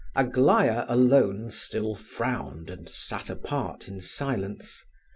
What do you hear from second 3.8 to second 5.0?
in silence.